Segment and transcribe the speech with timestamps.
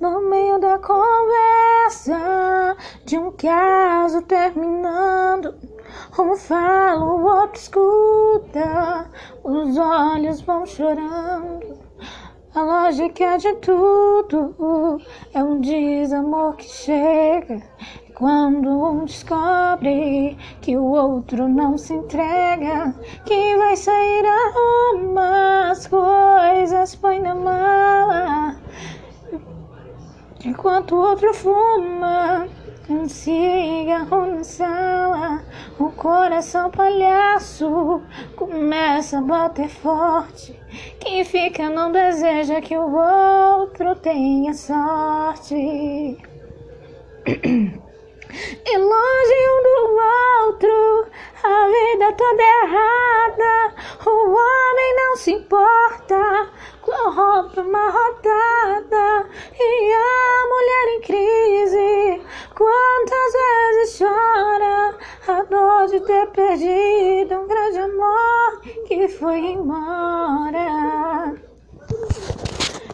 [0.00, 2.74] No meio da conversa
[3.04, 5.54] de um caso terminando,
[6.18, 9.10] um fala, o outro escuta,
[9.44, 11.78] os olhos vão chorando.
[12.54, 14.98] A lógica de tudo
[15.34, 17.62] é um desamor que chega
[18.20, 22.94] quando um descobre que o outro não se entrega,
[23.24, 25.86] que vai sair arruma as
[30.44, 32.48] enquanto outro fuma.
[32.88, 35.44] Um cigarro na sala,
[35.78, 38.02] o coração palhaço
[38.34, 40.60] começa a bater forte.
[40.98, 46.18] Quem fica não deseja que o outro tenha sorte.
[48.32, 49.76] E longe um do
[50.46, 51.10] outro,
[51.42, 53.74] a vida toda errada.
[54.06, 56.48] O homem não se importa
[56.80, 59.28] com a roupa amarrotada.
[59.58, 60.29] E a
[60.60, 62.22] mulher em crise,
[62.54, 64.94] quantas vezes chora
[65.26, 71.34] a dor de ter perdido um grande amor que foi embora.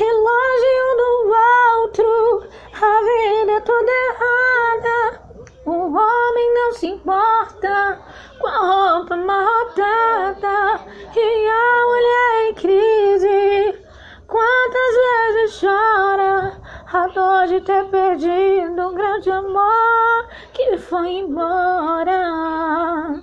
[0.00, 1.34] Um do
[1.82, 5.20] outro, a vida é toda errada.
[5.66, 7.98] O homem não se importa
[8.38, 10.80] com a roupa amarrotada.
[11.16, 13.84] E a mulher em crise,
[14.28, 16.07] quantas vezes chora
[16.90, 23.20] a dor de ter perdido um grande amor que foi embora.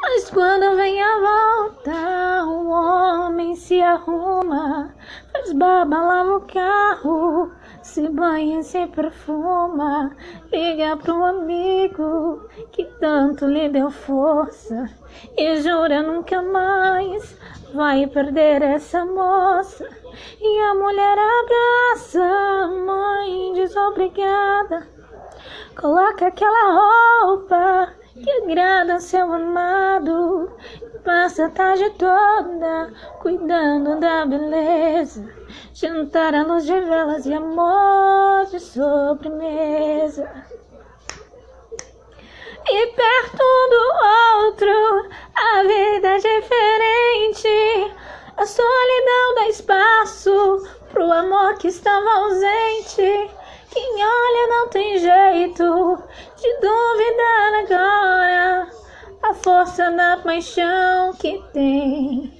[0.00, 4.94] Mas quando vem a volta, o homem se arruma,
[5.32, 10.16] faz barba, lava o carro, se banha e se perfuma,
[10.52, 14.88] liga pro amigo que tanto lhe deu força
[15.36, 17.36] e jura nunca mais
[17.74, 19.88] vai perder essa moça.
[20.40, 24.86] E a mulher abraça mãe desobrigada,
[25.74, 27.71] coloca aquela roupa
[28.22, 30.50] que agrada seu amado.
[31.04, 35.28] Passa a tarde toda cuidando da beleza.
[35.74, 40.30] Jantar à luz de velas e amor de sobremesa.
[42.68, 47.92] E perto do outro, a vida é diferente.
[48.36, 53.30] A solidão dá espaço pro amor que estava ausente.
[53.72, 55.98] Quem olha não tem jeito
[56.36, 57.71] de duvidar agora a
[59.62, 62.32] força da paixão que tem.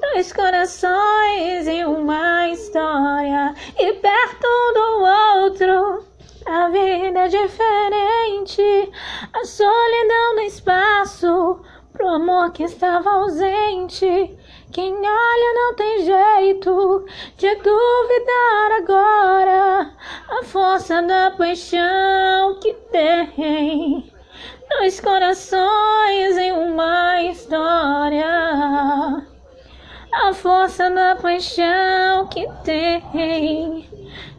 [0.00, 6.04] Dois corações e uma história, e perto do outro,
[6.44, 8.92] a vida é diferente.
[9.32, 11.60] A solidão dá espaço
[11.92, 14.36] pro amor que estava ausente.
[14.72, 19.92] Quem olha não tem jeito de duvidar agora
[20.28, 24.11] a força da paixão que tem.
[24.78, 28.26] Dois corações em uma história.
[30.12, 33.88] A força da paixão que tem.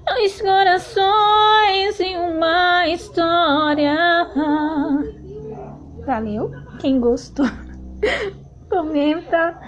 [0.06, 4.30] Dois corações em uma história.
[6.06, 6.52] Valeu?
[6.80, 7.46] Quem gostou?
[8.70, 9.60] Comenta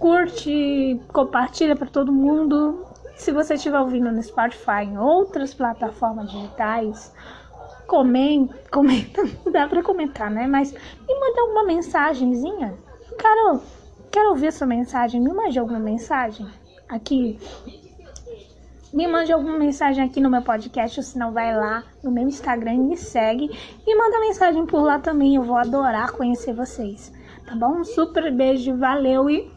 [0.00, 2.86] curte, compartilha para todo mundo.
[3.14, 7.14] Se você estiver ouvindo no Spotify, em outras plataformas digitais,
[7.90, 10.46] comenta, comenta, não dá para comentar, né?
[10.46, 12.72] Mas me manda uma mensagenzinha.
[13.18, 13.60] Carol,
[14.12, 15.20] quero ouvir sua mensagem.
[15.20, 16.46] Me mande alguma mensagem
[16.88, 17.36] aqui.
[18.94, 22.24] Me mande alguma mensagem aqui no meu podcast, ou se não vai lá no meu
[22.28, 23.50] Instagram e me segue.
[23.84, 27.12] E manda mensagem por lá também, eu vou adorar conhecer vocês.
[27.44, 27.80] Tá bom?
[27.80, 29.50] Um super beijo, valeu e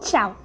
[0.00, 0.41] Tchau!